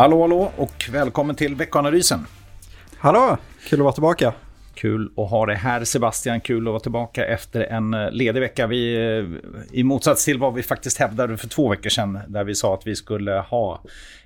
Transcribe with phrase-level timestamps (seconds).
[0.00, 2.26] Hallå, hallå och välkommen till veckoanalysen.
[2.98, 3.36] Hallå,
[3.68, 4.32] kul att vara tillbaka.
[4.80, 8.66] Kul att ha dig här Sebastian, kul att vara tillbaka efter en eh, ledig vecka.
[8.66, 12.54] Vi, eh, I motsats till vad vi faktiskt hävdade för två veckor sedan, där vi
[12.54, 13.82] sa att vi skulle ha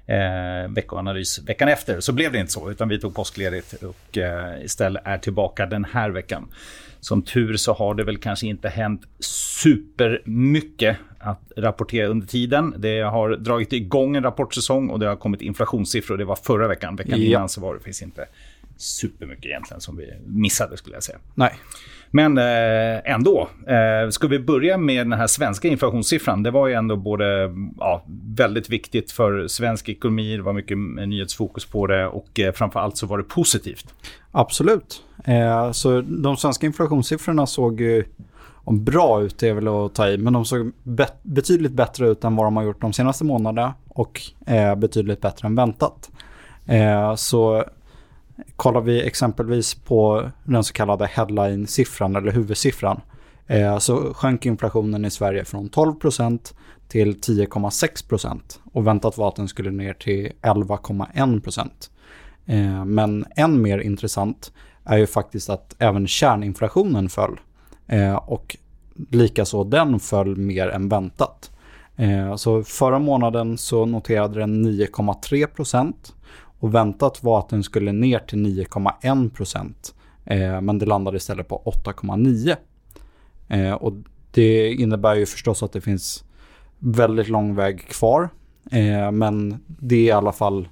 [0.06, 4.64] eh, veckoanalys veckan efter, så blev det inte så, utan vi tog påskledigt och eh,
[4.64, 6.48] istället är tillbaka den här veckan.
[7.00, 12.74] Som tur så har det väl kanske inte hänt supermycket att rapportera under tiden.
[12.78, 16.16] Det har dragit igång en rapportsäsong och det har kommit inflationssiffror.
[16.16, 16.96] Det var förra veckan.
[16.96, 17.26] Veckan ja.
[17.26, 18.26] innan så var det finns inte
[18.76, 21.18] supermycket egentligen som vi missade skulle jag säga.
[21.34, 21.54] Nej.
[22.10, 23.48] Men eh, ändå.
[23.66, 26.42] Eh, ska vi börja med den här svenska inflationssiffran?
[26.42, 28.04] Det var ju ändå både ja,
[28.36, 30.36] väldigt viktigt för svensk ekonomi.
[30.36, 33.94] Det var mycket nyhetsfokus på det och eh, framför allt så var det positivt.
[34.30, 35.02] Absolut.
[35.24, 38.04] Eh, så de svenska inflationssiffrorna såg ju
[38.64, 42.24] om bra ut är väl att ta i, men de såg bet betydligt bättre ut
[42.24, 46.10] än vad de har gjort de senaste månaderna och eh, betydligt bättre än väntat.
[46.66, 47.64] Eh, så
[48.56, 53.00] kollar vi exempelvis på den så kallade headline-siffran eller huvudsiffran
[53.46, 56.54] eh, så sjönk inflationen i Sverige från 12%
[56.88, 58.40] till 10,6%
[58.72, 61.70] och väntat var att den skulle ner till 11,1%.
[62.46, 64.52] Eh, men än mer intressant
[64.84, 67.40] är ju faktiskt att även kärninflationen föll.
[67.86, 68.56] Eh, och
[69.10, 71.50] likaså den föll mer än väntat.
[71.96, 76.14] Eh, så förra månaden så noterade den 9,3 procent
[76.64, 79.94] och väntat var att den skulle ner till 9,1 procent.
[80.24, 82.56] Eh, men det landade istället på 8,9.
[83.48, 83.92] Eh, och
[84.30, 86.24] det innebär ju förstås att det finns
[86.78, 88.28] väldigt lång väg kvar.
[88.70, 90.68] Eh, men det är i alla fall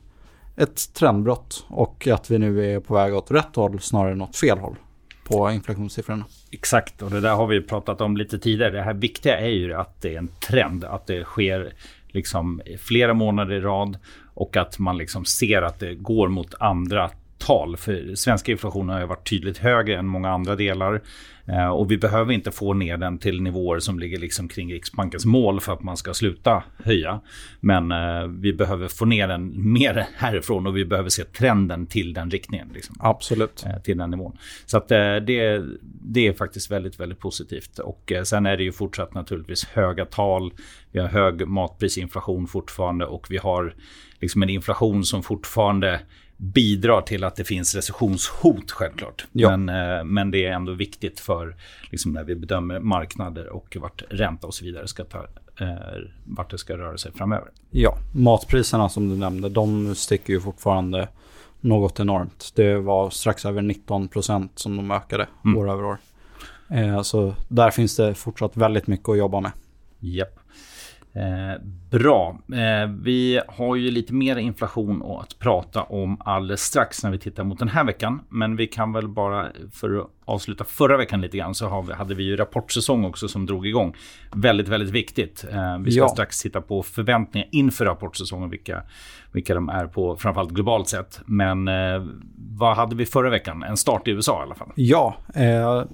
[0.57, 4.37] ett trendbrott och att vi nu är på väg åt rätt håll snarare än åt
[4.37, 4.77] fel håll
[5.25, 6.25] på inflationssiffrorna.
[6.51, 8.71] Exakt, och det där har vi pratat om lite tidigare.
[8.71, 11.73] Det här viktiga är ju att det är en trend, att det sker
[12.09, 13.99] liksom flera månader i rad
[14.35, 17.11] och att man liksom ser att det går mot andra
[17.47, 17.77] tal.
[17.77, 21.03] För svenska inflationen har varit tydligt högre än många andra delar.
[21.47, 25.25] Eh, och vi behöver inte få ner den till nivåer som ligger liksom kring Riksbankens
[25.25, 27.21] mål för att man ska sluta höja.
[27.61, 32.15] Men eh, vi behöver få ner den mer härifrån och vi behöver se trenden till
[32.15, 32.69] den riktningen.
[32.75, 33.65] Liksom, Absolut.
[33.67, 34.39] Eh, till den nivån.
[34.67, 35.65] Så att, det,
[36.01, 37.79] det är faktiskt väldigt, väldigt positivt.
[37.79, 40.53] Och sen är det ju fortsatt naturligtvis höga tal.
[40.93, 43.75] Vi har hög matprisinflation fortfarande och vi har
[44.21, 46.01] liksom en inflation som fortfarande
[46.43, 49.27] bidrar till att det finns recessionshot självklart.
[49.33, 49.57] Ja.
[49.57, 51.57] Men, eh, men det är ändå viktigt för
[51.91, 55.27] liksom, när vi bedömer marknader och vart ränta och så vidare ska ta,
[55.61, 55.69] eh,
[56.25, 57.49] vart det ska röra sig framöver.
[57.71, 61.09] Ja, matpriserna som du nämnde, de sticker ju fortfarande
[61.61, 62.53] något enormt.
[62.55, 65.59] Det var strax över 19 procent som de ökade mm.
[65.59, 65.99] år över år.
[66.71, 69.53] Eh, så där finns det fortsatt väldigt mycket att jobba med.
[69.99, 70.39] Japp.
[71.15, 72.39] Eh, bra.
[72.53, 77.45] Eh, vi har ju lite mer inflation att prata om alldeles strax när vi tittar
[77.45, 78.21] mot den här veckan.
[78.29, 82.15] Men vi kan väl bara, för att avsluta förra veckan lite grann, så vi, hade
[82.15, 83.95] vi ju rapportsäsong också som drog igång.
[84.33, 85.45] Väldigt, väldigt viktigt.
[85.53, 86.09] Eh, vi ska ja.
[86.09, 88.83] strax titta på förväntningar inför rapportsäsongen, vilka,
[89.33, 91.21] vilka de är på, framförallt globalt sett.
[91.27, 92.07] Men eh,
[92.51, 93.63] vad hade vi förra veckan?
[93.63, 94.73] En start i USA i alla fall.
[94.75, 95.85] Ja, eh,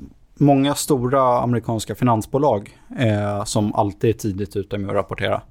[0.40, 5.42] många stora amerikanska finansbolag eh, som alltid är tidigt ute med att rapportera.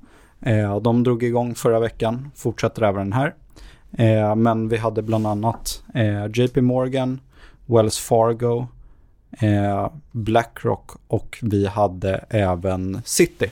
[0.42, 3.36] Eh, de drog igång förra veckan, fortsätter även den här.
[3.92, 7.20] Eh, men vi hade bland annat eh, JP Morgan,
[7.66, 8.68] Wells Fargo,
[9.32, 13.52] eh, Blackrock och vi hade även City.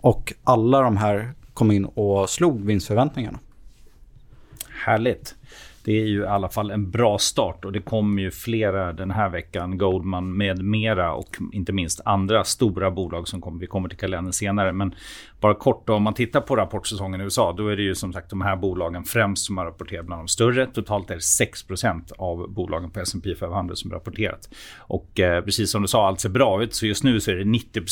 [0.00, 3.38] Och alla de här kom in och slog vinstförväntningarna.
[4.84, 5.34] Härligt
[5.84, 9.10] det är ju i alla fall en bra start och det kommer ju flera den
[9.10, 9.78] här veckan.
[9.78, 13.60] Goldman med mera och inte minst andra stora bolag som kommer.
[13.60, 14.72] Vi kommer till kalendern senare.
[14.72, 14.94] Men
[15.40, 18.12] bara kort då, om man tittar på rapportsäsongen i USA, då är det ju som
[18.12, 20.66] sagt de här bolagen främst som har rapporterat bland de större.
[20.66, 21.64] Totalt är det 6
[22.18, 24.48] av bolagen på S&P 500 som rapporterat.
[24.78, 26.74] Och eh, precis som du sa, allt ser bra ut.
[26.74, 27.82] Så just nu så är det 90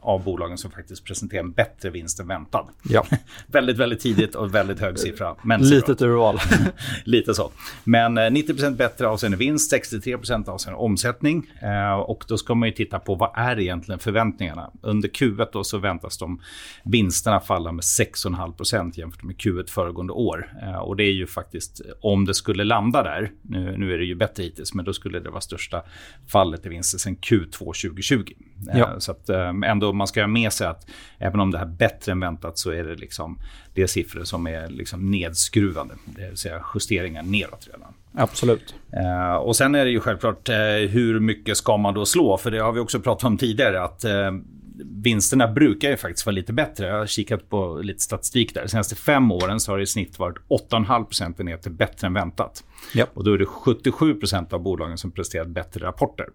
[0.00, 2.66] av bolagen som faktiskt presenterar en bättre vinst än väntad.
[2.82, 3.06] Ja.
[3.46, 5.36] väldigt, väldigt tidigt och väldigt hög siffra.
[5.42, 6.38] Men Litet urval.
[7.04, 7.50] Lite så.
[7.84, 11.50] Men eh, 90% bättre avseende vinst, 63 avseende omsättning.
[11.62, 14.70] Eh, och då ska man ju titta på vad är egentligen förväntningarna.
[14.82, 16.40] Under Q1 då så väntas de
[16.84, 20.52] vinsterna falla med 6,5% jämfört med Q1 föregående år.
[20.62, 24.04] Eh, och det är ju faktiskt, om det skulle landa där, nu, nu är det
[24.04, 25.82] ju bättre hittills, men då skulle det vara största
[26.28, 28.32] fallet i vinster sen Q2 2020.
[28.72, 29.00] Eh, ja.
[29.00, 30.86] Så att eh, ändå, man ska ha med sig att
[31.18, 33.38] även om det här är bättre än väntat så är det liksom
[33.74, 37.94] det är siffror som är liksom nedskruvande, det vill säga justeringar neråt redan.
[38.16, 38.74] Absolut.
[38.96, 40.48] Uh, och sen är det ju självklart
[40.88, 42.36] hur mycket ska man då slå?
[42.36, 43.82] För det har vi också pratat om tidigare.
[43.82, 44.04] att
[44.82, 46.86] vinsterna brukar ju faktiskt vara lite bättre.
[46.86, 48.62] Jag har kikat på lite statistik där.
[48.62, 52.64] De senaste fem åren så har det i snitt varit 8,5 procentenheter bättre än väntat.
[52.94, 53.10] Yep.
[53.14, 56.26] Och då är det 77% av bolagen som presterat bättre rapporter.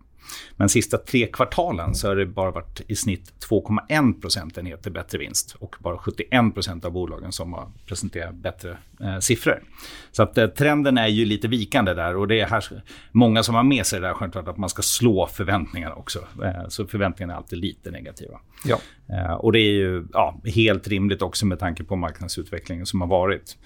[0.56, 5.56] Men sista tre kvartalen så har det bara varit i snitt 2,1 procentenheter bättre vinst
[5.60, 9.64] och bara 71% av bolagen som har presenterat bättre eh, siffror.
[10.12, 13.56] Så att eh, trenden är ju lite vikande där och det är här, många som
[13.56, 16.20] har med sig det där självklart att man ska slå förväntningarna också.
[16.44, 18.40] Eh, så förväntningarna är alltid lite negativa.
[18.66, 18.80] Ja.
[19.14, 23.08] Eh, och det är ju ja, helt rimligt också med tanke på marknadsutvecklingen som har
[23.08, 23.58] varit.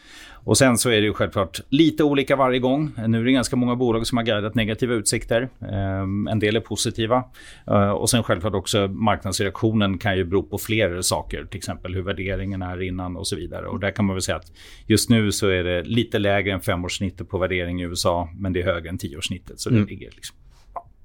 [0.46, 2.92] Och sen så är det ju självklart lite olika varje gång.
[3.08, 5.50] Nu är det ganska många bolag som har guidat negativa utsikter.
[5.62, 7.24] Eh, en del är positiva.
[7.68, 11.46] Eh, och sen självklart också marknadsreaktionen kan ju bero på flera saker.
[11.46, 13.68] Till exempel hur värderingen är innan och så vidare.
[13.68, 14.52] Och där kan man väl säga att
[14.88, 18.30] just nu så är det lite lägre än femårssnittet på värdering i USA.
[18.36, 19.60] Men det är högre än tioårssnittet.
[19.60, 19.84] Så mm.
[19.84, 20.38] det ligger liksom,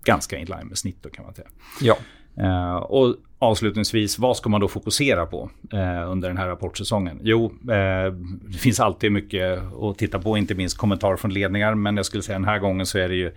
[0.05, 1.49] ganska in line med snittet kan man säga.
[1.81, 1.97] Ja.
[2.41, 7.21] Uh, och avslutningsvis, vad ska man då fokusera på uh, under den här rapportsäsongen?
[7.23, 8.13] Jo, uh,
[8.49, 11.75] det finns alltid mycket att titta på, inte minst kommentarer från ledningar.
[11.75, 13.33] Men jag skulle säga den här gången så är det ju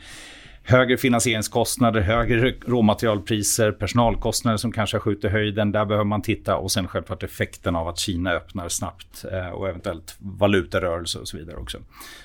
[0.64, 5.72] högre finansieringskostnader, högre råmaterialpriser, personalkostnader som kanske har skjutit höjden.
[5.72, 9.70] Där behöver man titta och sen självklart effekten av att Kina öppnar snabbt eh, och
[9.70, 11.78] eventuellt valutarörelse och så vidare också.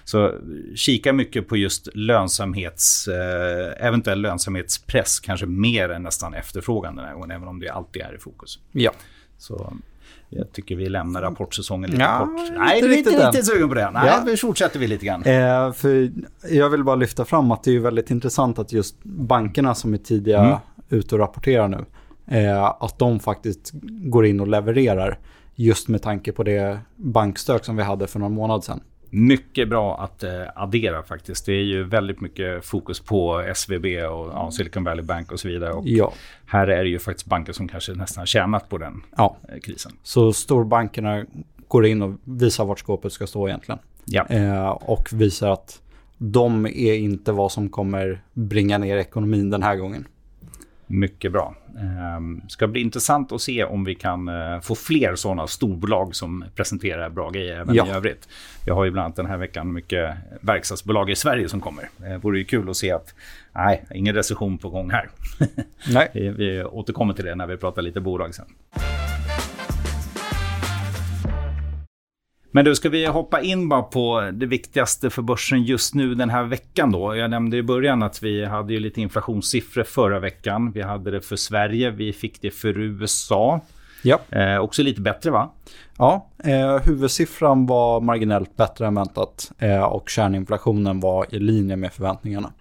[0.05, 0.35] Så
[0.75, 7.15] kika mycket på just lönsamhets, eh, eventuell lönsamhetspress, kanske mer än nästan efterfrågan den här
[7.15, 8.59] gången, även om det alltid är i fokus.
[8.73, 8.93] Ja.
[9.39, 9.77] Så
[10.29, 12.53] jag tycker vi lämnar rapportsäsongen lite ja, kort.
[12.59, 13.91] Nej, du är inte riktigt sugen på det.
[13.91, 14.23] Nej, ja.
[14.27, 15.23] vi fortsätter vi lite grann.
[15.23, 16.13] Eh, för
[16.51, 19.99] jag vill bara lyfta fram att det är väldigt intressant att just bankerna som är
[19.99, 20.59] tidiga mm.
[20.89, 21.85] ute och rapporterar nu,
[22.27, 25.19] eh, att de faktiskt går in och levererar
[25.55, 28.81] just med tanke på det bankstök som vi hade för någon månad sedan.
[29.11, 31.47] Mycket bra att eh, addera faktiskt.
[31.47, 35.49] Det är ju väldigt mycket fokus på SVB och ja, Silicon Valley Bank och så
[35.49, 35.73] vidare.
[35.73, 36.13] Och ja.
[36.47, 39.37] Här är det ju faktiskt banker som kanske nästan har tjänat på den ja.
[39.49, 39.93] eh, krisen.
[40.03, 41.25] Så storbankerna
[41.69, 43.79] går in och visar vart skåpet ska stå egentligen.
[44.05, 44.27] Ja.
[44.27, 45.83] Eh, och visar att
[46.19, 50.07] de är inte vad som kommer bringa ner ekonomin den här gången.
[50.87, 51.55] Mycket bra.
[52.43, 56.45] Det ska bli intressant att se om vi kan eh, få fler sådana storbolag som
[56.55, 57.87] presenterar bra grejer även ja.
[57.87, 58.29] i övrigt.
[58.67, 61.89] Vi har ju bland annat den här veckan mycket verkstadsbolag i Sverige som kommer.
[61.97, 63.15] Det vore ju kul att se att
[63.53, 65.09] nej, ingen recession på gång här.
[65.93, 66.11] Nej.
[66.15, 68.47] vi återkommer till det när vi pratar lite bolag sen.
[72.57, 76.31] Men du, ska vi hoppa in bara på det viktigaste för börsen just nu den
[76.31, 77.17] här veckan då?
[77.17, 80.73] Jag nämnde i början att vi hade ju lite inflationssiffror förra veckan.
[80.73, 83.61] Vi hade det för Sverige, vi fick det för USA.
[84.03, 84.21] Ja.
[84.31, 85.51] Eh, också lite bättre va?
[85.99, 91.93] Ja, eh, huvudsiffran var marginellt bättre än väntat eh, och kärninflationen var i linje med
[91.93, 92.53] förväntningarna.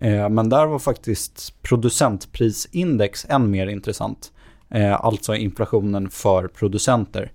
[0.00, 4.32] Eh, men där var faktiskt producentprisindex än mer intressant.
[4.70, 7.32] Eh, alltså inflationen för producenter.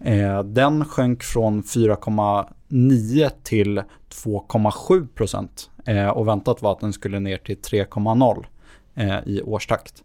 [0.00, 3.82] Eh, den sjönk från 4,9 till
[4.24, 5.70] 2,7 procent.
[5.84, 8.46] Eh, och väntat var att den skulle ner till 3,0
[8.94, 10.02] eh, i årstakt.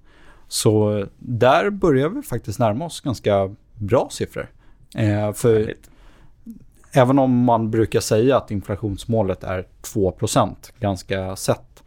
[0.48, 4.52] Så där börjar vi faktiskt närma oss ganska bra siffror.
[4.96, 5.90] Eh, för Härligt.
[6.92, 11.84] även om man brukar säga att inflationsmålet är 2 procent ganska sett.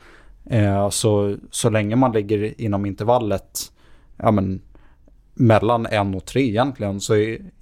[0.91, 3.73] Så, så länge man ligger inom intervallet
[4.17, 4.63] ja, men,
[5.35, 7.15] mellan 1 och 3 egentligen så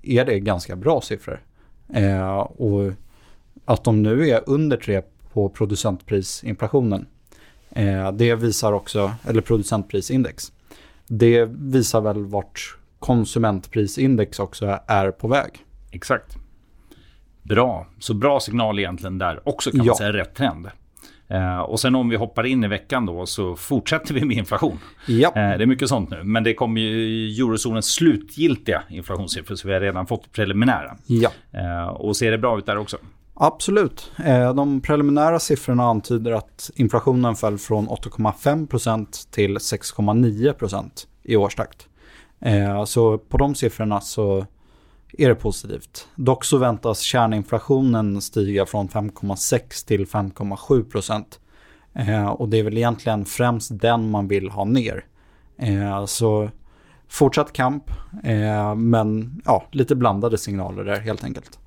[0.03, 1.43] är det ganska bra siffror.
[1.95, 2.93] Eh, och
[3.65, 5.03] att de nu är under 3
[5.33, 7.07] på producentprisinflationen.
[7.71, 10.53] Eh, det visar också, eller producentprisindex.
[11.07, 15.51] Det visar väl vart konsumentprisindex också är på väg.
[15.91, 16.37] Exakt.
[17.43, 19.95] Bra, så bra signal egentligen där också kan man ja.
[19.95, 20.69] säga rätt trend.
[21.33, 24.79] Eh, och sen om vi hoppar in i veckan då så fortsätter vi med inflation.
[25.07, 25.29] Ja.
[25.29, 26.23] Eh, det är mycket sånt nu.
[26.25, 30.97] Men det kommer ju eurozonens slutgiltiga inflationssiffror så vi har redan fått preliminära.
[31.07, 31.31] Ja.
[31.53, 32.97] Eh, och ser det bra ut där också?
[33.35, 34.13] Absolut.
[34.55, 40.91] De preliminära siffrorna antyder att inflationen föll från 8,5% till 6,9%
[41.23, 41.89] i årstakt.
[42.87, 44.47] Så på de siffrorna så
[45.19, 46.09] är det positivt.
[46.15, 51.41] Dock så väntas kärninflationen stiga från 5,6 till 5,7 procent.
[51.95, 55.05] Eh, och det är väl egentligen främst den man vill ha ner.
[55.59, 56.51] Eh, så
[57.09, 57.91] fortsatt kamp,
[58.25, 61.59] eh, men ja, lite blandade signaler där helt enkelt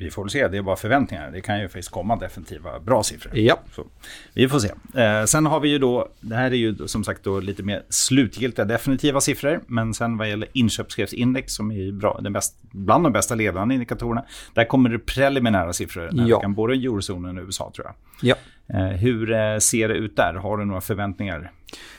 [0.00, 1.30] vi får väl se, det är bara förväntningar.
[1.30, 3.38] Det kan ju faktiskt komma definitiva bra siffror.
[3.38, 3.58] Ja.
[3.72, 3.86] Så,
[4.34, 4.70] vi får se.
[5.00, 7.82] Eh, sen har vi ju då, det här är ju som sagt då lite mer
[7.88, 9.60] slutgiltiga definitiva siffror.
[9.66, 14.24] Men sen vad gäller inköpschefsindex som är bra, den bäst, bland de bästa ledande indikatorerna.
[14.54, 16.10] Där kommer det preliminära siffror.
[16.12, 16.40] Ja.
[16.40, 17.94] kan både eurozonen och USA tror jag.
[18.22, 18.34] Ja.
[18.78, 20.34] Eh, hur eh, ser det ut där?
[20.34, 21.52] Har du några förväntningar?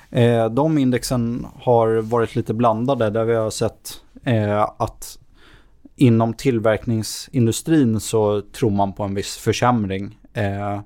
[0.09, 5.17] Eh, de indexen har varit lite blandade där vi har sett eh, att
[6.01, 10.17] inom tillverkningsindustrin så tror man på en viss försämring.
[10.33, 10.79] Eh,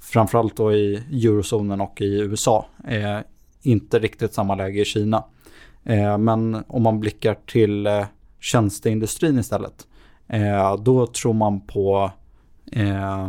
[0.00, 2.66] framförallt då i eurozonen och i USA.
[2.88, 3.18] Eh,
[3.62, 5.24] inte riktigt samma läge i Kina.
[5.84, 8.04] Eh, men om man blickar till eh,
[8.40, 9.86] tjänsteindustrin istället.
[10.26, 12.10] Eh, då tror man på
[12.72, 13.28] eh,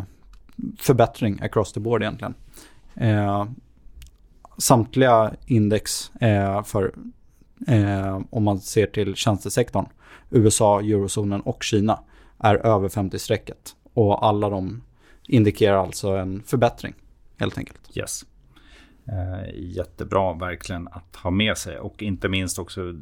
[0.80, 2.34] förbättring across the board egentligen.
[2.96, 3.46] Eh,
[4.58, 6.94] samtliga index eh, för,
[7.68, 9.86] eh, om man ser till tjänstesektorn,
[10.30, 12.04] USA, eurozonen och Kina,
[12.40, 13.76] är över 50-strecket.
[13.94, 14.82] Och alla de
[15.28, 16.94] indikerar alltså en förbättring,
[17.38, 17.98] helt enkelt.
[17.98, 18.26] Yes.
[19.12, 22.96] Eh, jättebra verkligen att ha med sig och inte minst också eh,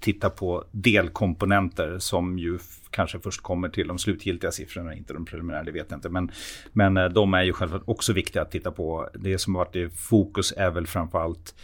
[0.00, 2.58] titta på delkomponenter som ju
[2.90, 6.08] kanske först kommer till de slutgiltiga siffrorna, inte de preliminära, det vet jag inte.
[6.08, 6.30] Men,
[6.72, 9.08] men eh, de är ju självklart också viktiga att titta på.
[9.14, 11.54] Det som har varit i fokus är väl framför allt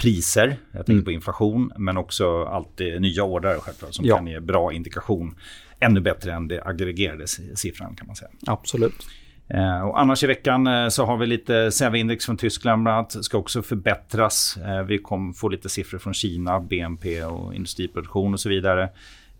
[0.00, 1.04] priser, jag tänker Mm.
[1.04, 4.16] på inflation, men också alltid nya ordrar självklart som Ja.
[4.16, 5.36] kan ge bra indikation.
[5.80, 8.30] Ännu bättre än det aggregerade siffran kan man säga.
[8.46, 9.06] Absolut.
[9.48, 13.24] Eh, och annars i veckan eh, så har vi lite SEV-index från Tyskland bland annat.
[13.24, 14.56] Ska också förbättras.
[14.56, 18.82] Eh, vi kommer få lite siffror från Kina, BNP och industriproduktion och så vidare.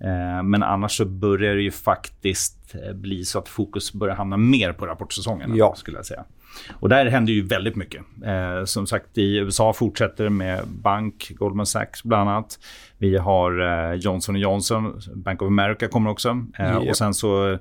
[0.00, 4.36] Eh, men annars så börjar det ju faktiskt eh, bli så att fokus börjar hamna
[4.36, 5.56] mer på rapportsäsongen.
[5.56, 5.74] Ja.
[5.76, 6.24] Skulle jag säga.
[6.72, 8.02] Och där händer ju väldigt mycket.
[8.24, 12.58] Eh, som sagt i USA fortsätter med bank, Goldman Sachs bland annat.
[12.98, 16.46] Vi har eh, Johnson Johnson, Bank of America kommer också.
[16.58, 16.76] Eh.
[16.76, 17.58] Och sen så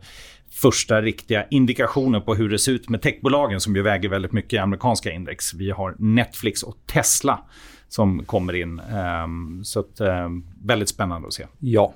[0.52, 4.54] första riktiga indikationer på hur det ser ut med techbolagen som ju väger väldigt mycket
[4.54, 5.54] i amerikanska index.
[5.54, 7.40] Vi har Netflix och Tesla
[7.88, 8.80] som kommer in.
[8.80, 11.46] Ehm, så att, ehm, väldigt spännande att se.
[11.60, 11.94] Ja.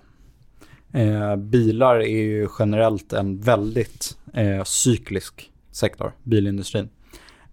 [0.93, 6.89] Eh, bilar är ju generellt en väldigt eh, cyklisk sektor, bilindustrin.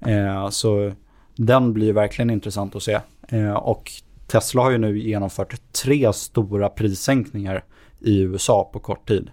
[0.01, 0.93] Eh, så
[1.37, 3.01] den blir verkligen intressant att se.
[3.29, 3.91] Eh, och
[4.27, 7.65] Tesla har ju nu genomfört tre stora prissänkningar
[8.01, 9.31] i USA på kort tid.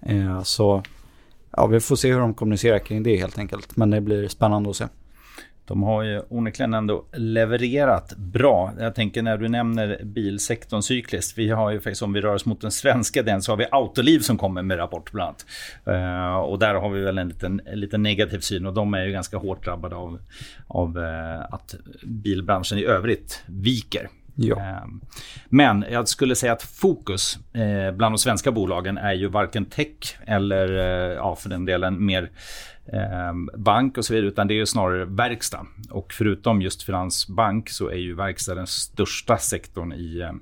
[0.00, 0.82] Eh, så
[1.50, 3.76] ja, vi får se hur de kommunicerar kring det helt enkelt.
[3.76, 4.84] Men det blir spännande att se.
[5.72, 8.72] De har ju onekligen ändå levererat bra.
[8.78, 11.38] Jag tänker när du nämner bilsektorn cykliskt.
[11.38, 13.66] Vi har ju faktiskt, om vi rör oss mot den svenska den, så har vi
[13.70, 15.46] Autoliv som kommer med rapport bland annat.
[15.84, 19.04] Eh, och där har vi väl en liten, en liten negativ syn och de är
[19.04, 20.18] ju ganska hårt drabbade av,
[20.66, 21.74] av eh, att
[22.04, 24.08] bilbranschen i övrigt viker.
[24.34, 24.60] Ja.
[24.60, 25.00] Ehm,
[25.48, 30.16] men jag skulle säga att fokus eh, bland de svenska bolagen är ju varken tech
[30.26, 32.30] eller eh, ja, för den delen mer
[32.92, 35.66] ehm, bank och så vidare, utan det är ju snarare verkstad.
[35.90, 40.32] Och förutom just finansbank så är ju verkstad den största sektorn i, eh,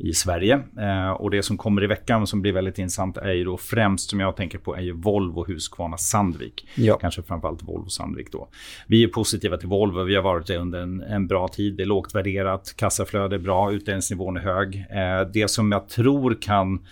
[0.00, 0.60] i Sverige.
[0.78, 4.10] Eh, och det som kommer i veckan som blir väldigt intressant är ju då främst
[4.10, 6.68] som jag tänker på är ju Volvo, Husqvarna, Sandvik.
[6.74, 6.98] Ja.
[6.98, 8.48] Kanske framförallt Volvo Sandvik då.
[8.86, 10.02] Vi är positiva till Volvo.
[10.02, 11.76] Vi har varit det under en, en bra tid.
[11.76, 14.86] Det är lågt värderat, kassaflöde är bra, utdelningsnivån är hög.
[14.90, 16.86] Eh, det som jag tror kan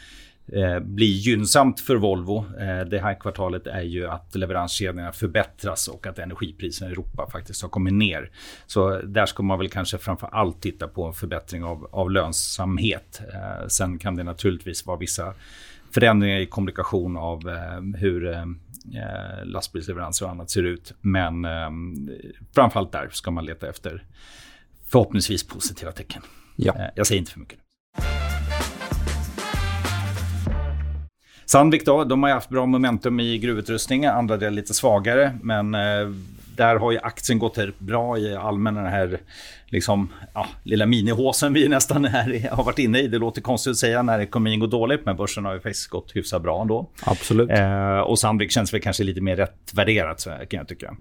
[0.52, 6.06] eh, bli gynnsamt för Volvo eh, det här kvartalet är ju att leveranskedjorna förbättras och
[6.06, 8.30] att energipriserna i Europa faktiskt har kommit ner.
[8.66, 13.20] Så där ska man väl kanske framför allt titta på en förbättring av, av lönsamhet.
[13.34, 15.34] Eh, sen kan det naturligtvis vara vissa
[15.90, 17.56] förändringar i kommunikation av
[17.96, 18.46] hur
[19.44, 20.94] lastbilsleveranser och annat ser ut.
[21.00, 21.70] Men eh,
[22.54, 24.04] framförallt där ska man leta efter
[24.88, 26.22] förhoppningsvis positiva tecken.
[26.56, 26.90] Ja.
[26.94, 27.58] Jag säger inte för mycket.
[31.50, 35.38] Sandvik då, de har ju haft bra momentum i gruvutrustning, andra delar lite svagare.
[35.42, 35.80] Men eh,
[36.58, 39.20] där har ju aktien gått bra i allmänna den här
[39.66, 43.08] liksom, ja, lilla minihåsen vi nästan är, har varit inne i.
[43.08, 46.16] Det låter konstigt att säga när ekonomin går dåligt, men börsen har ju faktiskt gått
[46.16, 46.90] hyfsat bra ändå.
[47.02, 47.50] Absolut.
[47.50, 50.96] Eh, och Sandvik känns väl kanske lite mer rätt värderat kan jag tycka.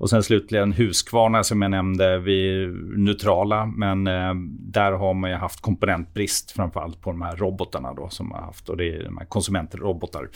[0.00, 2.66] Och sen slutligen Husqvarna som jag nämnde, vi är
[2.98, 8.08] neutrala men eh, där har man ju haft komponentbrist framförallt på de här robotarna då
[8.08, 10.28] som man har haft och det är de här konsumentrobotar.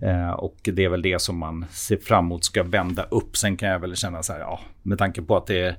[0.00, 3.36] Eh, och det är väl det som man ser fram emot ska vända upp.
[3.36, 5.76] Sen kan jag väl känna så här, ja, med tanke på att det är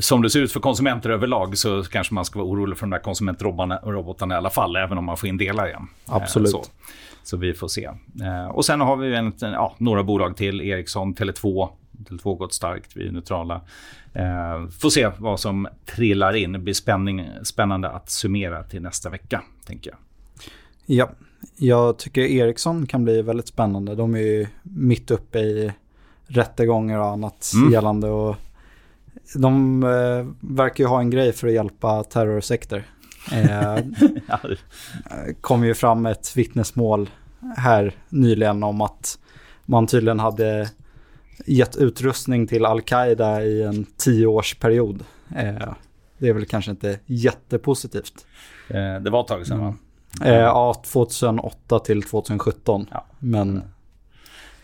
[0.00, 2.90] som det ser ut för konsumenter överlag så kanske man ska vara orolig för de
[2.90, 5.88] där konsumentrobotarna i alla fall, även om man får in delar igen.
[6.08, 6.50] Eh, Absolut.
[6.50, 6.64] så.
[7.22, 7.84] Så vi får se.
[8.22, 10.60] Eh, och sen har vi en, ja, några bolag till.
[10.60, 11.68] Ericsson, Tele2.
[12.08, 13.60] Tele2 har gått starkt, vi är neutrala.
[14.12, 16.52] Eh, får se vad som trillar in.
[16.52, 19.98] Det blir spänning, spännande att summera till nästa vecka, tänker jag.
[20.86, 21.10] Ja,
[21.56, 23.94] jag tycker Ericsson kan bli väldigt spännande.
[23.94, 25.72] De är ju mitt uppe i
[26.28, 27.72] rättegångar och annat mm.
[27.72, 28.08] gällande.
[28.08, 28.36] Och
[29.34, 32.86] de eh, verkar ju ha en grej för att hjälpa terrorsekter.
[33.50, 33.78] Eh,
[35.40, 37.10] kom ju fram ett vittnesmål
[37.56, 39.18] här nyligen om att
[39.64, 40.70] man tydligen hade
[41.46, 45.04] gett utrustning till Al-Qaida i en tioårsperiod.
[45.36, 45.68] Eh,
[46.18, 48.26] det är väl kanske inte jättepositivt.
[48.68, 49.74] Eh, det var ett tag sedan va?
[50.24, 52.86] Eh, ja, 2008 till 2017.
[52.90, 53.04] Ja.
[53.18, 53.62] Men...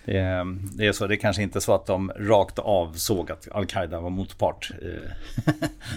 [0.04, 3.30] Det är, det är, så, det är kanske inte så att de rakt av såg
[3.30, 4.98] att Al-Qaida var motpart i,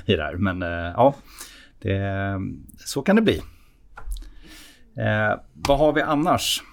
[0.16, 0.36] det här.
[0.36, 1.16] Men eh, ja,
[1.80, 2.40] det,
[2.86, 3.42] så kan det bli.
[4.98, 6.64] Eh, vad har vi annars?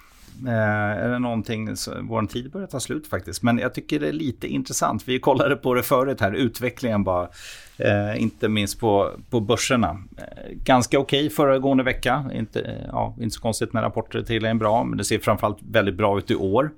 [0.47, 3.43] Eh, är det någonting, så, vår tid börjar ta slut faktiskt.
[3.43, 5.07] Men jag tycker det är lite intressant.
[5.07, 7.29] Vi kollade på det förut här, utvecklingen bara.
[7.77, 9.89] Eh, inte minst på, på börserna.
[10.17, 12.31] Eh, ganska okej okay föregående vecka.
[12.33, 15.95] Inte, ja, inte så konstigt när rapporter till är bra, men det ser framförallt väldigt
[15.95, 16.71] bra ut i år.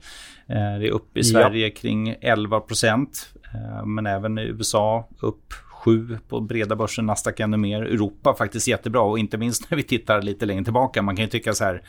[0.50, 1.74] Eh, det är upp i Sverige ja.
[1.76, 3.34] kring 11 procent.
[3.54, 7.82] Eh, men även i USA upp 7 på breda börsen, Nasdaq ännu mer.
[7.82, 11.02] Europa faktiskt jättebra och inte minst när vi tittar lite längre tillbaka.
[11.02, 11.82] Man kan ju tycka så här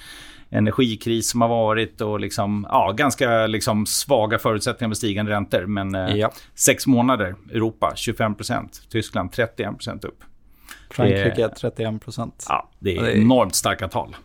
[0.50, 5.66] energikris som har varit och liksom, ja, ganska liksom svaga förutsättningar med stigande räntor.
[5.66, 6.32] Men eh, ja.
[6.54, 10.24] sex månader, Europa 25% Tyskland 31% upp.
[10.90, 11.60] Frankrike 31
[12.48, 14.16] Ja, det är, det är enormt starka tal.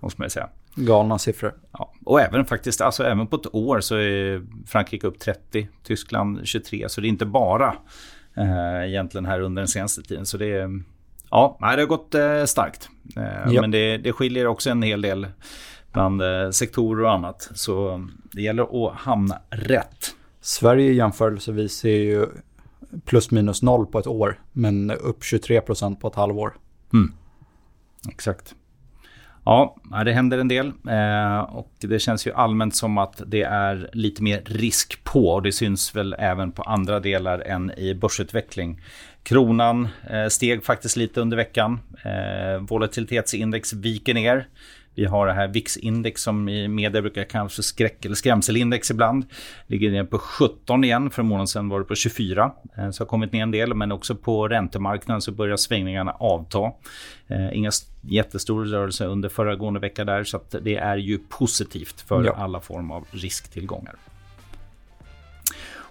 [0.00, 0.48] Måste man säga.
[0.76, 1.54] Galna siffror.
[1.72, 1.92] Ja.
[2.04, 6.88] Och även faktiskt, alltså även på ett år så är Frankrike upp 30, Tyskland 23.
[6.88, 7.74] Så det är inte bara
[8.36, 10.26] eh, egentligen här under den senaste tiden.
[10.26, 10.82] Så det är,
[11.30, 12.88] ja, det har gått eh, starkt.
[13.16, 13.60] Eh, ja.
[13.60, 15.26] Men det, det skiljer också en hel del
[15.92, 17.50] bland eh, sektorer och annat.
[17.54, 20.14] Så det gäller att hamna rätt.
[20.40, 22.26] Sverige jämförelsevis är ju
[23.04, 26.56] plus minus noll på ett år, men upp 23 procent på ett halvår.
[26.92, 27.12] Mm.
[28.08, 28.54] Exakt.
[29.44, 33.90] Ja, det händer en del eh, och det känns ju allmänt som att det är
[33.92, 38.80] lite mer risk på och det syns väl även på andra delar än i börsutveckling.
[39.22, 41.80] Kronan eh, steg faktiskt lite under veckan.
[42.04, 44.48] Eh, volatilitetsindex viker ner.
[44.94, 49.24] Vi har det här VIX-index som i media brukar kallas för skräck eller skrämselindex ibland.
[49.66, 51.10] Ligger ner på 17 igen.
[51.10, 52.52] För en månad sedan var det på 24.
[52.76, 53.74] Eh, så har kommit ner en del.
[53.74, 56.72] Men också på räntemarknaden så börjar svängningarna avta.
[57.28, 60.24] Eh, inga jättestora rörelser under föregående vecka där.
[60.24, 62.32] Så det är ju positivt för ja.
[62.32, 63.94] alla former av risktillgångar.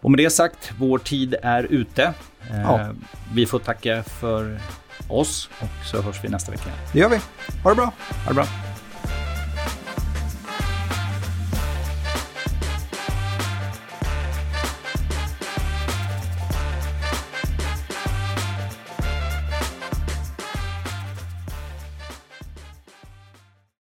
[0.03, 2.03] Och med det sagt, vår tid är ute.
[2.51, 2.89] Eh, ja.
[3.33, 4.59] Vi får tacka för
[5.07, 6.69] oss och så hörs vi nästa vecka.
[6.93, 7.19] Det gör vi.
[7.63, 7.93] Ha det bra.
[8.25, 8.72] Ha det bra.